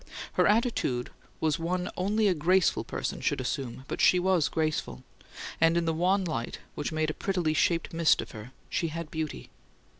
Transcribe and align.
Her 0.33 0.47
attitude 0.47 1.11
was 1.39 1.59
one 1.59 1.87
only 1.95 2.27
a 2.27 2.33
graceful 2.33 2.83
person 2.83 3.21
should 3.21 3.39
assume, 3.39 3.85
but 3.87 4.01
she 4.01 4.17
was 4.17 4.49
graceful; 4.49 5.03
and, 5.61 5.77
in 5.77 5.85
the 5.85 5.93
wan 5.93 6.25
light, 6.25 6.57
which 6.73 6.91
made 6.91 7.11
a 7.11 7.13
prettily 7.13 7.53
shaped 7.53 7.93
mist 7.93 8.19
of 8.19 8.31
her, 8.31 8.51
she 8.67 8.87
had 8.87 9.11
beauty. 9.11 9.51